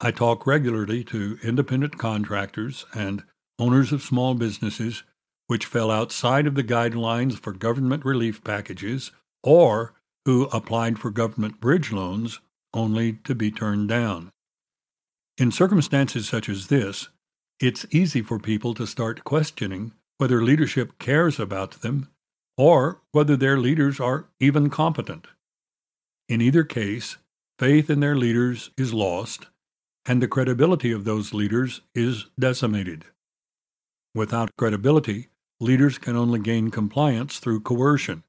I 0.00 0.10
talk 0.10 0.46
regularly 0.46 1.04
to 1.04 1.38
independent 1.42 1.98
contractors 1.98 2.86
and 2.94 3.24
owners 3.58 3.92
of 3.92 4.02
small 4.02 4.34
businesses 4.34 5.02
which 5.46 5.66
fell 5.66 5.90
outside 5.90 6.46
of 6.46 6.54
the 6.54 6.64
guidelines 6.64 7.38
for 7.38 7.52
government 7.52 8.04
relief 8.04 8.42
packages 8.44 9.10
or 9.42 9.94
who 10.24 10.44
applied 10.46 10.98
for 10.98 11.10
government 11.10 11.60
bridge 11.60 11.92
loans 11.92 12.40
only 12.72 13.12
to 13.24 13.34
be 13.34 13.50
turned 13.50 13.88
down. 13.88 14.30
In 15.36 15.50
circumstances 15.50 16.28
such 16.28 16.48
as 16.48 16.68
this, 16.68 17.08
it's 17.60 17.86
easy 17.90 18.22
for 18.22 18.38
people 18.38 18.74
to 18.74 18.86
start 18.86 19.24
questioning 19.24 19.92
whether 20.18 20.42
leadership 20.42 20.98
cares 20.98 21.38
about 21.38 21.82
them 21.82 22.08
or 22.56 23.00
whether 23.12 23.36
their 23.36 23.58
leaders 23.58 24.00
are 24.00 24.26
even 24.40 24.70
competent. 24.70 25.26
In 26.28 26.40
either 26.40 26.64
case, 26.64 27.16
faith 27.58 27.90
in 27.90 28.00
their 28.00 28.16
leaders 28.16 28.70
is 28.76 28.94
lost, 28.94 29.46
and 30.06 30.22
the 30.22 30.28
credibility 30.28 30.92
of 30.92 31.04
those 31.04 31.34
leaders 31.34 31.80
is 31.94 32.26
decimated. 32.38 33.04
Without 34.14 34.56
credibility, 34.56 35.28
leaders 35.60 35.98
can 35.98 36.16
only 36.16 36.38
gain 36.38 36.70
compliance 36.70 37.38
through 37.38 37.60
coercion, 37.60 38.22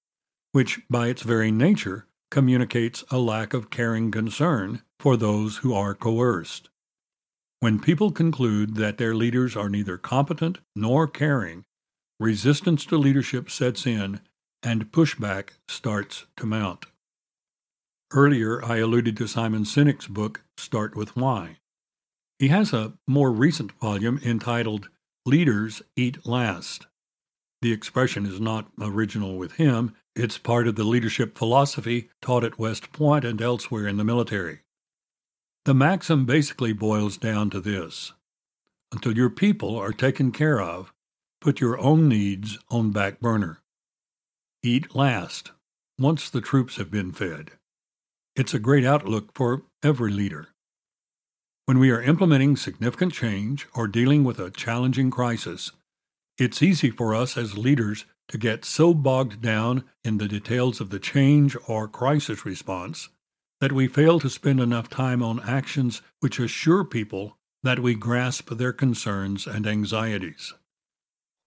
which 0.52 0.82
by 0.90 1.08
its 1.08 1.22
very 1.22 1.52
nature 1.52 2.08
communicates 2.32 3.04
a 3.12 3.18
lack 3.18 3.54
of 3.54 3.70
caring 3.70 4.12
concern 4.12 4.82
for 5.00 5.16
those 5.16 5.58
who 5.58 5.74
are 5.74 5.94
coerced. 5.94 6.70
When 7.66 7.80
people 7.80 8.12
conclude 8.12 8.76
that 8.76 9.00
their 9.00 9.16
leaders 9.16 9.56
are 9.56 9.70
neither 9.70 9.98
competent 9.98 10.60
nor 10.76 11.08
caring, 11.08 11.64
resistance 12.20 12.86
to 12.86 12.96
leadership 12.96 13.50
sets 13.50 13.88
in 13.88 14.22
and 14.62 14.92
pushback 14.92 15.54
starts 15.68 16.28
to 16.38 16.46
mount. 16.46 16.86
Earlier, 18.14 18.64
I 18.64 18.78
alluded 18.78 19.18
to 19.18 19.26
Simon 19.26 19.64
Sinek's 19.64 20.06
book, 20.06 20.44
Start 20.60 20.96
with 20.96 21.16
Why. 21.16 21.58
He 22.38 22.50
has 22.50 22.72
a 22.72 22.94
more 23.08 23.32
recent 23.32 23.72
volume 23.82 24.20
entitled 24.24 24.90
Leaders 25.26 25.82
Eat 25.96 26.24
Last. 26.24 26.86
The 27.64 27.72
expression 27.72 28.28
is 28.28 28.40
not 28.40 28.70
original 28.80 29.40
with 29.40 29.54
him, 29.54 29.96
it's 30.16 30.38
part 30.38 30.68
of 30.68 30.76
the 30.76 30.84
leadership 30.84 31.36
philosophy 31.36 32.12
taught 32.22 32.44
at 32.44 32.60
West 32.60 32.92
Point 32.92 33.26
and 33.26 33.42
elsewhere 33.42 33.88
in 33.88 33.98
the 33.98 34.04
military. 34.04 34.60
The 35.66 35.74
maxim 35.74 36.26
basically 36.26 36.74
boils 36.74 37.18
down 37.18 37.50
to 37.50 37.60
this 37.60 38.14
until 38.92 39.18
your 39.18 39.32
people 39.32 39.76
are 39.76 39.92
taken 39.92 40.32
care 40.32 40.62
of, 40.62 40.94
put 41.42 41.60
your 41.60 41.80
own 41.80 42.08
needs 42.08 42.60
on 42.70 42.92
back 42.92 43.20
burner. 43.20 43.62
Eat 44.62 44.96
last, 44.96 45.54
once 45.98 46.30
the 46.30 46.40
troops 46.40 46.76
have 46.78 46.92
been 46.92 47.12
fed. 47.12 47.54
It's 48.36 48.54
a 48.54 48.60
great 48.60 48.86
outlook 48.86 49.32
for 49.34 49.64
every 49.82 50.12
leader. 50.12 50.50
When 51.66 51.80
we 51.80 51.90
are 51.90 52.02
implementing 52.02 52.58
significant 52.58 53.14
change 53.14 53.66
or 53.74 53.88
dealing 53.88 54.24
with 54.24 54.40
a 54.40 54.52
challenging 54.52 55.10
crisis, 55.10 55.72
it's 56.38 56.62
easy 56.62 56.92
for 56.92 57.16
us 57.16 57.38
as 57.38 57.58
leaders 57.58 58.06
to 58.28 58.38
get 58.38 58.66
so 58.66 58.94
bogged 58.94 59.42
down 59.42 59.84
in 60.04 60.20
the 60.20 60.28
details 60.28 60.80
of 60.80 60.92
the 60.92 61.00
change 61.00 61.58
or 61.68 61.88
crisis 61.88 62.46
response 62.46 63.10
that 63.66 63.72
we 63.72 63.88
fail 63.88 64.20
to 64.20 64.30
spend 64.30 64.60
enough 64.60 64.88
time 64.92 65.24
on 65.24 65.40
actions 65.40 66.04
which 66.20 66.38
assure 66.38 66.86
people 66.86 67.36
that 67.64 67.80
we 67.80 67.96
grasp 67.96 68.52
their 68.52 68.72
concerns 68.72 69.48
and 69.48 69.66
anxieties. 69.66 70.54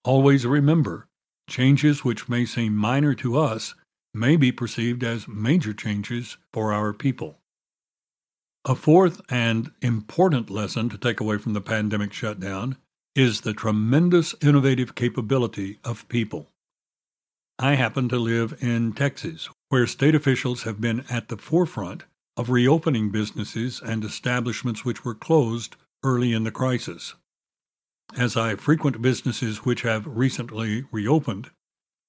Always 0.02 0.44
remember, 0.44 1.06
changes 1.48 2.04
which 2.04 2.28
may 2.28 2.44
seem 2.44 2.74
minor 2.74 3.14
to 3.14 3.38
us 3.38 3.76
may 4.12 4.34
be 4.34 4.50
perceived 4.50 5.04
as 5.04 5.28
major 5.28 5.72
changes 5.72 6.38
for 6.52 6.72
our 6.72 6.92
people. 6.92 7.38
A 8.64 8.74
fourth 8.74 9.20
and 9.30 9.70
important 9.80 10.50
lesson 10.50 10.88
to 10.88 10.98
take 10.98 11.20
away 11.20 11.38
from 11.38 11.52
the 11.52 11.60
pandemic 11.60 12.12
shutdown 12.12 12.78
is 13.14 13.42
the 13.42 13.54
tremendous 13.54 14.34
innovative 14.42 14.96
capability 14.96 15.78
of 15.84 16.08
people. 16.08 16.50
I 17.60 17.74
happen 17.74 18.08
to 18.10 18.18
live 18.18 18.56
in 18.62 18.92
Texas, 18.92 19.48
where 19.68 19.86
state 19.88 20.14
officials 20.14 20.62
have 20.62 20.80
been 20.80 21.04
at 21.10 21.28
the 21.28 21.36
forefront 21.36 22.04
of 22.36 22.50
reopening 22.50 23.10
businesses 23.10 23.80
and 23.84 24.04
establishments 24.04 24.84
which 24.84 25.04
were 25.04 25.16
closed 25.16 25.74
early 26.04 26.32
in 26.32 26.44
the 26.44 26.52
crisis. 26.52 27.14
As 28.16 28.36
I 28.36 28.54
frequent 28.54 29.02
businesses 29.02 29.64
which 29.64 29.82
have 29.82 30.06
recently 30.06 30.84
reopened, 30.92 31.50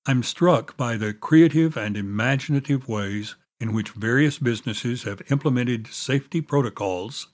I'm 0.05 0.21
struck 0.21 0.77
by 0.77 0.97
the 0.97 1.15
creative 1.15 1.75
and 1.75 1.97
imaginative 1.97 2.87
ways 2.87 3.35
in 3.59 3.73
which 3.73 3.89
various 3.89 4.37
businesses 4.37 5.03
have 5.03 5.31
implemented 5.31 5.87
safety 5.87 6.41
protocols 6.41 7.27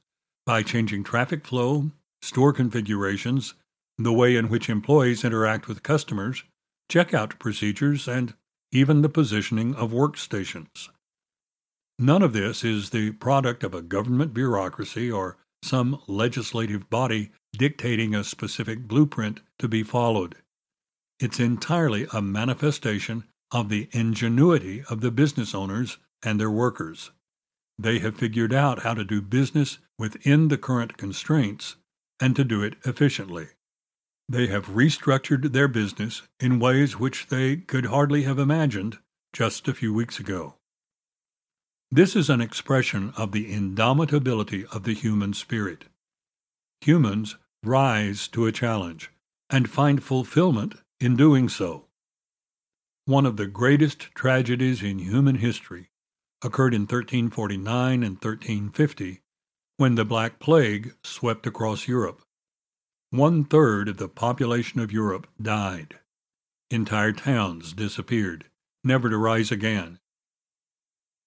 by 0.46 0.64
changing 0.64 1.04
traffic 1.04 1.46
flow, 1.46 1.92
store 2.22 2.54
configurations, 2.54 3.56
the 3.98 4.14
way 4.14 4.38
in 4.38 4.48
which 4.48 4.70
employees 4.70 5.26
interact 5.26 5.68
with 5.68 5.84
customers, 5.84 6.44
checkout 6.92 7.40
procedures, 7.40 8.08
and 8.08 8.34
even 8.72 9.02
the 9.02 9.10
positioning 9.10 9.76
of 9.76 9.92
workstations. 9.92 10.90
None 11.98 12.22
of 12.22 12.34
this 12.34 12.64
is 12.64 12.90
the 12.90 13.12
product 13.12 13.64
of 13.64 13.74
a 13.74 13.82
government 13.82 14.34
bureaucracy 14.34 15.10
or 15.10 15.38
some 15.64 16.02
legislative 16.08 16.90
body 16.90 17.32
dictating 17.58 18.14
a 18.14 18.24
specific 18.24 18.88
blueprint 18.88 19.40
to 19.60 19.68
be 19.68 19.82
followed. 19.82 20.36
It's 21.20 21.40
entirely 21.40 22.08
a 22.12 22.22
manifestation 22.22 23.24
of 23.52 23.70
the 23.70 23.88
ingenuity 23.92 24.84
of 24.90 25.00
the 25.00 25.12
business 25.12 25.56
owners 25.56 25.98
and 26.22 26.40
their 26.40 26.52
workers. 26.52 27.12
They 27.80 28.00
have 28.00 28.18
figured 28.18 28.54
out 28.54 28.84
how 28.84 28.94
to 28.94 29.06
do 29.06 29.22
business 29.22 29.80
within 29.98 30.50
the 30.50 30.58
current 30.58 30.98
constraints 30.98 31.78
and 32.20 32.36
to 32.36 32.44
do 32.44 32.62
it 32.62 32.76
efficiently. 32.86 33.48
They 34.28 34.48
have 34.48 34.68
restructured 34.68 35.52
their 35.52 35.68
business 35.68 36.24
in 36.40 36.60
ways 36.60 37.00
which 37.00 37.28
they 37.28 37.58
could 37.58 37.86
hardly 37.86 38.24
have 38.24 38.40
imagined 38.40 38.98
just 39.34 39.68
a 39.68 39.74
few 39.74 39.94
weeks 39.94 40.20
ago. 40.20 40.56
This 41.92 42.16
is 42.16 42.30
an 42.30 42.42
expression 42.42 43.14
of 43.16 43.32
the 43.32 43.54
indomitability 43.54 44.66
of 44.74 44.84
the 44.84 44.94
human 44.94 45.34
spirit. 45.34 45.86
Humans 46.82 47.38
rise 47.64 48.28
to 48.30 48.48
a 48.48 48.52
challenge 48.52 49.12
and 49.50 49.70
find 49.70 50.04
fulfillment 50.04 50.76
in 51.00 51.16
doing 51.16 51.48
so. 51.48 51.86
One 53.06 53.28
of 53.28 53.38
the 53.38 53.46
greatest 53.46 54.14
tragedies 54.16 54.82
in 54.82 54.98
human 54.98 55.36
history 55.36 55.90
occurred 56.44 56.74
in 56.74 56.82
1349 56.82 58.04
and 58.04 58.16
1350 58.16 59.22
when 59.78 59.94
the 59.94 60.06
Black 60.06 60.40
Plague 60.40 60.96
swept 61.04 61.46
across 61.46 61.88
Europe. 61.88 62.25
One 63.16 63.46
third 63.46 63.88
of 63.88 63.96
the 63.96 64.10
population 64.10 64.82
of 64.82 64.92
Europe 64.92 65.26
died. 65.42 66.00
Entire 66.70 67.14
towns 67.14 67.72
disappeared, 67.72 68.50
never 68.84 69.10
to 69.10 69.18
rise 69.18 69.54
again. 69.54 70.00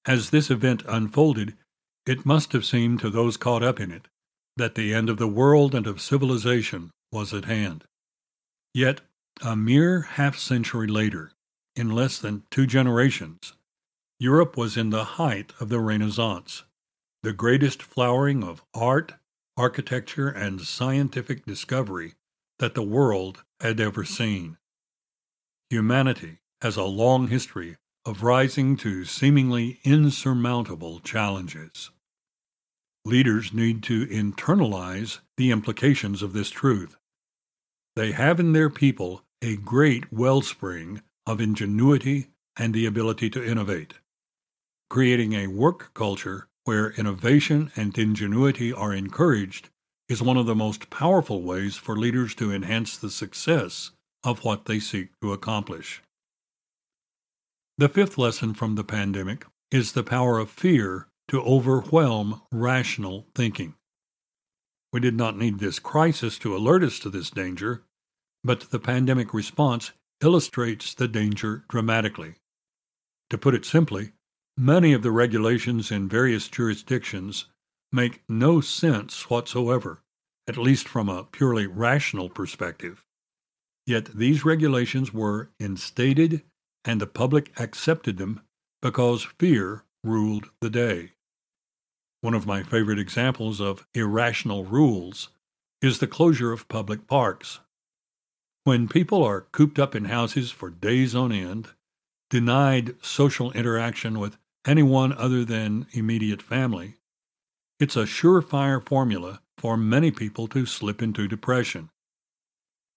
As 0.04 0.28
this 0.28 0.50
event 0.50 0.82
unfolded, 0.86 1.56
it 2.04 2.26
must 2.26 2.52
have 2.52 2.66
seemed 2.66 3.00
to 3.00 3.08
those 3.08 3.38
caught 3.38 3.62
up 3.62 3.80
in 3.80 3.90
it 3.90 4.06
that 4.58 4.74
the 4.74 4.92
end 4.92 5.08
of 5.08 5.16
the 5.16 5.28
world 5.28 5.74
and 5.74 5.86
of 5.86 6.02
civilization 6.02 6.90
was 7.10 7.32
at 7.32 7.46
hand. 7.46 7.84
Yet, 8.74 9.00
a 9.40 9.56
mere 9.56 10.02
half 10.02 10.36
century 10.36 10.88
later, 10.88 11.32
in 11.74 11.88
less 11.88 12.18
than 12.18 12.42
two 12.50 12.66
generations, 12.66 13.54
Europe 14.20 14.58
was 14.58 14.76
in 14.76 14.90
the 14.90 15.04
height 15.16 15.54
of 15.58 15.70
the 15.70 15.80
Renaissance, 15.80 16.64
the 17.22 17.32
greatest 17.32 17.82
flowering 17.82 18.44
of 18.44 18.62
art, 18.74 19.14
architecture, 19.58 20.28
and 20.28 20.60
scientific 20.62 21.44
discovery 21.44 22.14
that 22.58 22.74
the 22.74 22.82
world 22.82 23.44
had 23.60 23.80
ever 23.80 24.04
seen. 24.04 24.56
Humanity 25.70 26.38
has 26.62 26.76
a 26.76 26.84
long 26.84 27.28
history 27.28 27.76
of 28.06 28.22
rising 28.22 28.76
to 28.78 29.04
seemingly 29.04 29.80
insurmountable 29.84 31.00
challenges. 31.00 31.90
Leaders 33.04 33.52
need 33.52 33.82
to 33.82 34.06
internalize 34.06 35.18
the 35.36 35.50
implications 35.50 36.22
of 36.22 36.32
this 36.32 36.50
truth. 36.50 36.96
They 37.96 38.12
have 38.12 38.40
in 38.40 38.52
their 38.52 38.70
people 38.70 39.24
a 39.42 39.56
great 39.56 40.12
wellspring 40.12 41.02
of 41.26 41.40
ingenuity 41.40 42.28
and 42.56 42.74
the 42.74 42.86
ability 42.86 43.30
to 43.30 43.44
innovate. 43.44 43.94
Creating 44.90 45.34
a 45.34 45.46
work 45.46 45.92
culture 45.94 46.47
where 46.68 46.90
innovation 46.98 47.72
and 47.76 47.96
ingenuity 47.96 48.70
are 48.70 48.92
encouraged 48.92 49.70
is 50.06 50.20
one 50.20 50.36
of 50.36 50.44
the 50.44 50.54
most 50.54 50.90
powerful 50.90 51.40
ways 51.40 51.76
for 51.76 51.96
leaders 51.96 52.34
to 52.34 52.52
enhance 52.52 52.94
the 52.94 53.08
success 53.08 53.92
of 54.22 54.44
what 54.44 54.66
they 54.66 54.78
seek 54.78 55.08
to 55.18 55.32
accomplish. 55.32 56.02
The 57.78 57.88
fifth 57.88 58.18
lesson 58.18 58.52
from 58.52 58.74
the 58.74 58.84
pandemic 58.84 59.46
is 59.70 59.92
the 59.92 60.02
power 60.02 60.38
of 60.38 60.50
fear 60.50 61.08
to 61.28 61.40
overwhelm 61.40 62.42
rational 62.52 63.24
thinking. 63.34 63.72
We 64.92 65.00
did 65.00 65.16
not 65.16 65.38
need 65.38 65.60
this 65.60 65.78
crisis 65.78 66.38
to 66.40 66.54
alert 66.54 66.82
us 66.82 66.98
to 66.98 67.08
this 67.08 67.30
danger, 67.30 67.84
but 68.44 68.68
the 68.68 68.78
pandemic 68.78 69.32
response 69.32 69.92
illustrates 70.20 70.92
the 70.92 71.08
danger 71.08 71.64
dramatically. 71.70 72.34
To 73.30 73.38
put 73.38 73.54
it 73.54 73.64
simply, 73.64 74.12
many 74.58 74.92
of 74.92 75.02
the 75.02 75.10
regulations 75.12 75.92
in 75.92 76.08
various 76.08 76.48
jurisdictions 76.48 77.46
make 77.92 78.22
no 78.28 78.60
sense 78.60 79.30
whatsoever, 79.30 80.02
at 80.48 80.56
least 80.56 80.88
from 80.88 81.08
a 81.08 81.24
purely 81.24 81.66
rational 81.66 82.28
perspective. 82.28 83.04
Yet 83.86 84.06
these 84.06 84.44
regulations 84.44 85.14
were 85.14 85.50
instated 85.60 86.42
and 86.84 87.00
the 87.00 87.06
public 87.06 87.52
accepted 87.58 88.18
them 88.18 88.40
because 88.82 89.22
fear 89.38 89.84
ruled 90.02 90.50
the 90.60 90.70
day. 90.70 91.12
One 92.20 92.34
of 92.34 92.46
my 92.46 92.64
favorite 92.64 92.98
examples 92.98 93.60
of 93.60 93.86
irrational 93.94 94.64
rules 94.64 95.28
is 95.80 96.00
the 96.00 96.08
closure 96.08 96.52
of 96.52 96.68
public 96.68 97.06
parks. 97.06 97.60
When 98.64 98.88
people 98.88 99.22
are 99.22 99.42
cooped 99.52 99.78
up 99.78 99.94
in 99.94 100.06
houses 100.06 100.50
for 100.50 100.68
days 100.68 101.14
on 101.14 101.30
end, 101.30 101.68
denied 102.28 102.96
social 103.00 103.52
interaction 103.52 104.18
with 104.18 104.36
anyone 104.68 105.14
other 105.14 105.46
than 105.46 105.86
immediate 105.92 106.42
family, 106.42 106.94
it's 107.80 107.96
a 107.96 108.04
surefire 108.04 108.84
formula 108.84 109.40
for 109.56 109.76
many 109.78 110.10
people 110.10 110.46
to 110.46 110.66
slip 110.66 111.00
into 111.00 111.26
depression. 111.26 111.88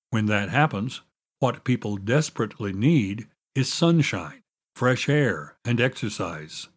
When 0.10 0.26
that 0.26 0.50
happens, 0.50 1.02
what 1.40 1.64
people 1.64 1.96
desperately 1.96 2.74
need 2.74 3.28
is 3.56 3.72
sunshine, 3.72 4.44
fresh 4.76 5.08
air, 5.08 5.56
and 5.64 5.80
exercise. 5.80 6.68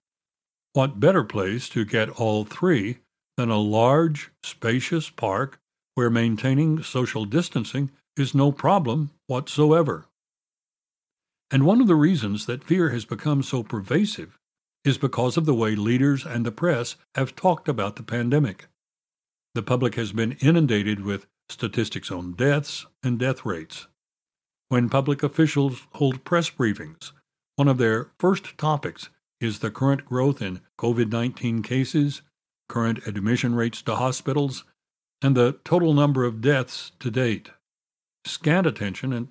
What 0.74 1.00
better 1.00 1.24
place 1.24 1.68
to 1.70 1.84
get 1.84 2.08
all 2.08 2.44
three 2.44 2.98
than 3.36 3.50
a 3.50 3.58
large, 3.58 4.30
spacious 4.44 5.10
park 5.10 5.58
where 5.96 6.10
maintaining 6.10 6.82
social 6.82 7.24
distancing 7.24 7.90
is 8.16 8.34
no 8.34 8.52
problem 8.52 9.10
whatsoever. 9.26 10.06
And 11.50 11.66
one 11.66 11.80
of 11.80 11.88
the 11.88 11.96
reasons 11.96 12.46
that 12.46 12.64
fear 12.64 12.90
has 12.90 13.04
become 13.04 13.42
so 13.42 13.62
pervasive 13.64 14.38
is 14.84 14.98
because 14.98 15.36
of 15.36 15.46
the 15.46 15.54
way 15.54 15.74
leaders 15.74 16.24
and 16.24 16.44
the 16.44 16.52
press 16.52 16.96
have 17.14 17.34
talked 17.34 17.68
about 17.68 17.96
the 17.96 18.02
pandemic. 18.02 18.66
The 19.54 19.62
public 19.62 19.94
has 19.94 20.12
been 20.12 20.32
inundated 20.40 21.04
with 21.04 21.26
statistics 21.48 22.10
on 22.10 22.32
deaths 22.32 22.86
and 23.02 23.18
death 23.18 23.44
rates. 23.44 23.86
When 24.68 24.88
public 24.88 25.22
officials 25.22 25.86
hold 25.94 26.24
press 26.24 26.50
briefings, 26.50 27.12
one 27.56 27.68
of 27.68 27.78
their 27.78 28.10
first 28.18 28.58
topics 28.58 29.10
is 29.40 29.60
the 29.60 29.70
current 29.70 30.04
growth 30.04 30.42
in 30.42 30.60
COVID 30.78 31.10
19 31.10 31.62
cases, 31.62 32.22
current 32.68 33.06
admission 33.06 33.54
rates 33.54 33.82
to 33.82 33.96
hospitals, 33.96 34.64
and 35.22 35.36
the 35.36 35.58
total 35.64 35.94
number 35.94 36.24
of 36.24 36.40
deaths 36.40 36.92
to 36.98 37.10
date 37.10 37.50
scant 38.26 38.66
attention 38.66 39.12
and, 39.12 39.28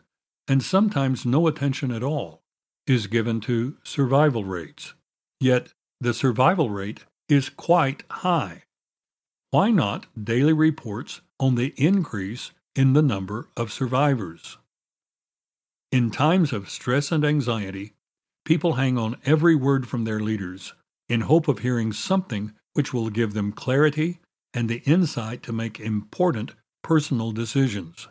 and 0.48 0.64
sometimes 0.64 1.26
no 1.26 1.48
attention 1.48 1.92
at 1.92 2.04
all 2.04 2.42
is 2.86 3.08
given 3.08 3.42
to 3.42 3.78
survival 3.84 4.44
rates. 4.44 4.94
Yet 5.44 5.74
the 6.00 6.14
survival 6.14 6.70
rate 6.70 7.04
is 7.28 7.50
quite 7.50 8.04
high. 8.10 8.64
Why 9.52 9.72
not 9.72 10.06
daily 10.16 10.54
reports 10.54 11.20
on 11.38 11.56
the 11.56 11.74
increase 11.76 12.52
in 12.78 12.94
the 12.94 13.02
number 13.02 13.50
of 13.58 13.70
survivors? 13.70 14.58
In 15.92 16.12
times 16.12 16.54
of 16.54 16.70
stress 16.70 17.12
and 17.12 17.26
anxiety, 17.26 17.92
people 18.46 18.76
hang 18.76 18.98
on 18.98 19.18
every 19.26 19.54
word 19.54 19.86
from 19.86 20.06
their 20.06 20.22
leaders 20.22 20.76
in 21.10 21.20
hope 21.20 21.50
of 21.50 21.60
hearing 21.60 21.92
something 21.92 22.54
which 22.72 22.94
will 22.94 23.10
give 23.10 23.34
them 23.34 23.52
clarity 23.52 24.22
and 24.54 24.70
the 24.70 24.82
insight 24.86 25.44
to 25.44 25.52
make 25.52 25.78
important 25.78 26.54
personal 26.86 27.34
decisions. 27.34 28.08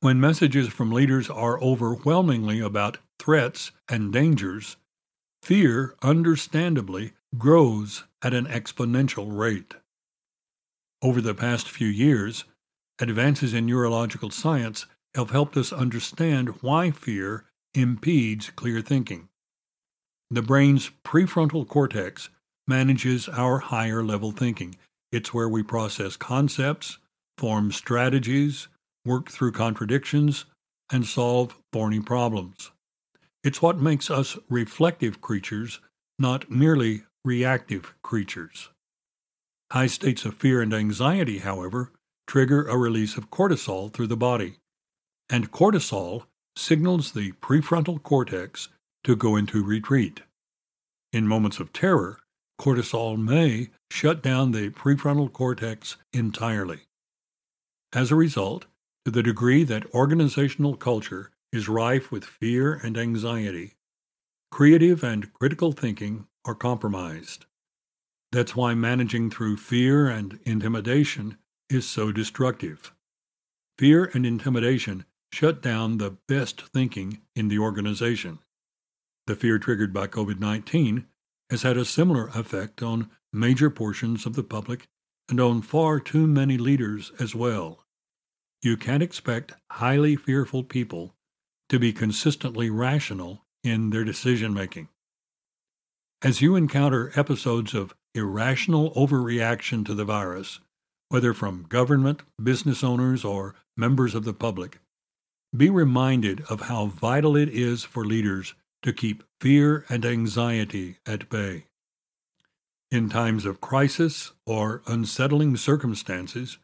When 0.00 0.20
messages 0.20 0.68
from 0.68 0.92
leaders 0.92 1.30
are 1.30 1.58
overwhelmingly 1.62 2.60
about 2.60 2.98
threats 3.18 3.72
and 3.88 4.12
dangers, 4.12 4.76
fear, 5.44 5.94
understandably, 6.00 7.12
grows 7.36 8.04
at 8.22 8.32
an 8.32 8.46
exponential 8.46 9.36
rate. 9.36 9.74
Over 11.02 11.20
the 11.20 11.34
past 11.34 11.68
few 11.68 11.86
years, 11.86 12.44
advances 12.98 13.52
in 13.52 13.66
neurological 13.66 14.30
science 14.30 14.86
have 15.14 15.30
helped 15.30 15.58
us 15.58 15.70
understand 15.70 16.62
why 16.62 16.90
fear 16.90 17.44
impedes 17.74 18.48
clear 18.56 18.80
thinking. 18.80 19.28
The 20.30 20.40
brain's 20.40 20.90
prefrontal 21.04 21.68
cortex 21.68 22.30
manages 22.66 23.28
our 23.28 23.58
higher 23.58 24.02
level 24.02 24.32
thinking. 24.32 24.76
It's 25.12 25.34
where 25.34 25.48
we 25.48 25.62
process 25.62 26.16
concepts, 26.16 26.96
form 27.36 27.70
strategies, 27.70 28.68
work 29.04 29.30
through 29.30 29.52
contradictions, 29.52 30.46
and 30.90 31.04
solve 31.04 31.58
thorny 31.70 32.00
problems. 32.00 32.70
It's 33.44 33.60
what 33.60 33.78
makes 33.78 34.10
us 34.10 34.38
reflective 34.48 35.20
creatures, 35.20 35.78
not 36.18 36.50
merely 36.50 37.02
reactive 37.26 37.94
creatures. 38.02 38.70
High 39.70 39.88
states 39.88 40.24
of 40.24 40.34
fear 40.34 40.62
and 40.62 40.72
anxiety, 40.72 41.38
however, 41.38 41.92
trigger 42.26 42.66
a 42.66 42.78
release 42.78 43.18
of 43.18 43.30
cortisol 43.30 43.92
through 43.92 44.06
the 44.06 44.16
body, 44.16 44.56
and 45.28 45.52
cortisol 45.52 46.24
signals 46.56 47.12
the 47.12 47.32
prefrontal 47.32 48.02
cortex 48.02 48.70
to 49.02 49.14
go 49.14 49.36
into 49.36 49.62
retreat. 49.62 50.22
In 51.12 51.28
moments 51.28 51.60
of 51.60 51.72
terror, 51.72 52.20
cortisol 52.58 53.18
may 53.18 53.68
shut 53.90 54.22
down 54.22 54.52
the 54.52 54.70
prefrontal 54.70 55.30
cortex 55.30 55.98
entirely. 56.14 56.80
As 57.92 58.10
a 58.10 58.16
result, 58.16 58.64
to 59.04 59.10
the 59.10 59.22
degree 59.22 59.64
that 59.64 59.92
organizational 59.94 60.76
culture 60.76 61.30
is 61.54 61.68
rife 61.68 62.10
with 62.10 62.24
fear 62.24 62.74
and 62.74 62.98
anxiety, 62.98 63.74
creative 64.50 65.04
and 65.04 65.32
critical 65.32 65.70
thinking 65.70 66.26
are 66.44 66.54
compromised. 66.54 67.46
That's 68.32 68.56
why 68.56 68.74
managing 68.74 69.30
through 69.30 69.58
fear 69.58 70.08
and 70.08 70.40
intimidation 70.44 71.38
is 71.70 71.88
so 71.88 72.10
destructive. 72.10 72.92
Fear 73.78 74.10
and 74.14 74.26
intimidation 74.26 75.04
shut 75.32 75.62
down 75.62 75.98
the 75.98 76.16
best 76.26 76.60
thinking 76.60 77.20
in 77.36 77.46
the 77.46 77.60
organization. 77.60 78.40
The 79.28 79.36
fear 79.36 79.60
triggered 79.60 79.92
by 79.92 80.08
COVID 80.08 80.40
19 80.40 81.06
has 81.50 81.62
had 81.62 81.76
a 81.76 81.84
similar 81.84 82.32
effect 82.34 82.82
on 82.82 83.10
major 83.32 83.70
portions 83.70 84.26
of 84.26 84.34
the 84.34 84.42
public 84.42 84.88
and 85.28 85.38
on 85.38 85.62
far 85.62 86.00
too 86.00 86.26
many 86.26 86.58
leaders 86.58 87.12
as 87.20 87.32
well. 87.32 87.84
You 88.60 88.76
can't 88.76 89.04
expect 89.04 89.52
highly 89.70 90.16
fearful 90.16 90.64
people 90.64 91.13
to 91.74 91.78
be 91.80 91.92
consistently 91.92 92.70
rational 92.70 93.42
in 93.64 93.90
their 93.90 94.04
decision 94.04 94.54
making. 94.54 94.86
As 96.22 96.40
you 96.40 96.54
encounter 96.54 97.10
episodes 97.16 97.74
of 97.74 97.96
irrational 98.14 98.92
overreaction 98.92 99.84
to 99.86 99.92
the 99.92 100.04
virus, 100.04 100.60
whether 101.08 101.34
from 101.34 101.66
government, 101.68 102.22
business 102.40 102.84
owners, 102.84 103.24
or 103.24 103.56
members 103.76 104.14
of 104.14 104.22
the 104.22 104.32
public, 104.32 104.78
be 105.56 105.68
reminded 105.68 106.42
of 106.42 106.60
how 106.60 106.86
vital 106.86 107.34
it 107.34 107.48
is 107.48 107.82
for 107.82 108.04
leaders 108.04 108.54
to 108.84 108.92
keep 108.92 109.24
fear 109.40 109.84
and 109.88 110.06
anxiety 110.06 110.98
at 111.04 111.28
bay. 111.28 111.64
In 112.92 113.08
times 113.08 113.44
of 113.44 113.60
crisis 113.60 114.30
or 114.46 114.80
unsettling 114.86 115.56
circumstances, 115.56 116.58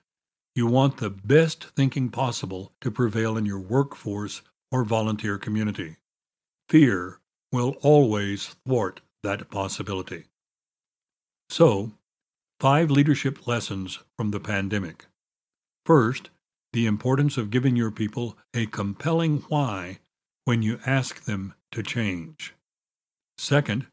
you 0.55 0.68
want 0.68 0.99
the 0.99 1.11
best 1.11 1.64
thinking 1.75 2.11
possible 2.11 2.70
to 2.81 2.92
prevail 2.92 3.37
in 3.37 3.44
your 3.44 3.59
workforce 3.59 4.42
or 4.71 4.85
volunteer 4.85 5.39
community. 5.39 5.97
Fear 6.69 7.19
will 7.53 7.77
always 7.83 8.55
thwart 8.65 9.01
that 9.23 9.51
possibility. 9.51 10.25
So, 11.49 11.93
five 12.61 12.91
leadership 12.91 13.47
lessons 13.47 13.99
from 14.17 14.31
the 14.31 14.41
pandemic. 14.41 15.07
First, 15.85 16.31
the 16.73 16.87
importance 16.87 17.37
of 17.37 17.51
giving 17.51 17.75
your 17.75 17.91
people 17.91 18.39
a 18.55 18.67
compelling 18.67 19.39
why 19.49 19.99
when 20.45 20.63
you 20.63 20.79
ask 20.87 21.25
them 21.25 21.55
to 21.73 21.83
change. 21.83 22.55
Second, 23.37 23.87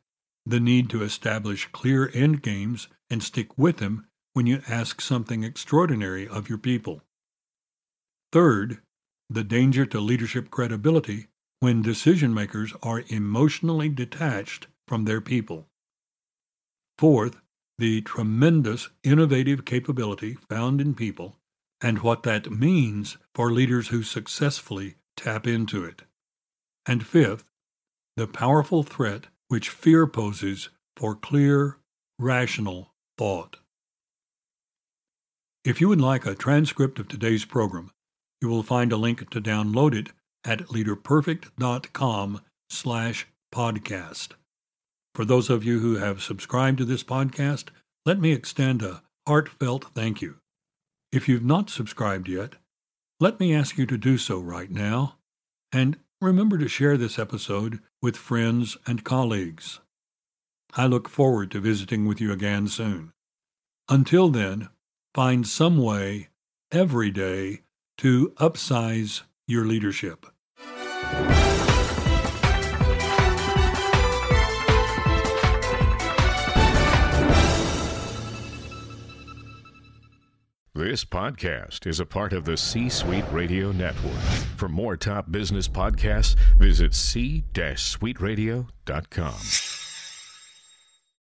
the 0.46 0.60
need 0.60 0.90
to 0.92 1.04
establish 1.04 1.68
clear 1.72 2.12
end 2.14 2.42
games 2.42 2.88
and 3.10 3.24
stick 3.24 3.58
with 3.58 3.78
them 3.78 4.08
when 4.34 4.46
you 4.46 4.62
ask 4.68 5.02
something 5.02 5.44
extraordinary 5.44 6.28
of 6.28 6.48
your 6.48 6.58
people. 6.58 7.02
Third, 8.32 8.80
the 9.30 9.44
danger 9.44 9.86
to 9.86 10.00
leadership 10.00 10.50
credibility 10.50 11.28
when 11.60 11.82
decision 11.82 12.34
makers 12.34 12.74
are 12.84 13.04
emotionally 13.08 13.90
detached 13.90 14.68
from 14.88 15.06
their 15.06 15.22
people. 15.22 15.68
Fourth, 16.98 17.42
the 17.78 18.02
tremendous 18.02 18.90
innovative 19.04 19.66
capability 19.66 20.36
found 20.50 20.82
in 20.82 20.96
people 20.96 21.38
and 21.82 22.00
what 22.00 22.24
that 22.24 22.52
means 22.52 23.18
for 23.36 23.52
leaders 23.52 23.90
who 23.90 24.02
successfully 24.02 24.96
tap 25.16 25.46
into 25.46 25.84
it. 25.84 26.04
And 26.88 27.06
fifth, 27.06 27.44
the 28.16 28.28
powerful 28.28 28.82
threat 28.82 29.28
which 29.48 29.70
fear 29.70 30.08
poses 30.08 30.70
for 30.96 31.16
clear, 31.16 31.78
rational 32.18 32.94
thought. 33.18 33.58
If 35.64 35.82
you 35.82 35.90
would 35.90 36.02
like 36.02 36.26
a 36.26 36.34
transcript 36.34 36.98
of 36.98 37.08
today's 37.08 37.46
program, 37.46 37.92
you 38.42 38.48
will 38.48 38.64
find 38.64 38.92
a 38.92 38.98
link 38.98 39.30
to 39.30 39.42
download 39.42 39.96
it 39.96 40.12
at 40.44 40.68
leaderperfect.com 40.68 42.42
slash 42.70 43.28
podcast. 43.54 44.30
For 45.16 45.26
those 45.26 45.50
of 45.50 45.64
you 45.64 45.80
who 45.80 45.96
have 45.96 46.22
subscribed 46.22 46.78
to 46.78 46.86
this 46.86 47.04
podcast, 47.04 47.70
let 48.06 48.20
me 48.20 48.32
extend 48.32 48.82
a 48.82 49.02
heartfelt 49.28 49.86
thank 49.96 50.22
you. 50.22 50.36
If 51.12 51.28
you've 51.28 51.44
not 51.44 51.70
subscribed 51.70 52.30
yet, 52.30 52.54
let 53.20 53.40
me 53.40 53.54
ask 53.54 53.78
you 53.78 53.86
to 53.88 53.98
do 53.98 54.18
so 54.18 54.40
right 54.40 54.70
now, 54.70 55.16
and 55.72 55.98
remember 56.22 56.58
to 56.58 56.68
share 56.68 56.98
this 56.98 57.18
episode 57.18 57.80
with 58.02 58.16
friends 58.16 58.78
and 58.86 59.04
colleagues. 59.04 59.80
I 60.76 60.86
look 60.86 61.10
forward 61.10 61.50
to 61.52 61.60
visiting 61.60 62.06
with 62.06 62.22
you 62.22 62.32
again 62.32 62.68
soon. 62.68 63.12
Until 63.90 64.30
then, 64.30 64.70
find 65.16 65.48
some 65.48 65.78
way 65.78 66.28
every 66.72 67.10
day 67.10 67.62
to 67.98 68.30
upsize 68.38 69.24
your 69.48 69.66
leadership. 69.66 70.28
This 80.78 81.04
podcast 81.04 81.86
is 81.88 82.00
a 82.00 82.06
part 82.06 82.34
of 82.34 82.46
the 82.46 82.56
C 82.56 82.88
Suite 82.88 83.26
Radio 83.32 83.72
Network. 83.72 84.14
For 84.58 84.70
more 84.70 84.96
top 84.96 85.32
business 85.32 85.68
podcasts, 85.68 86.36
visit 86.60 86.94
c-suiteradio.com. 86.94 89.77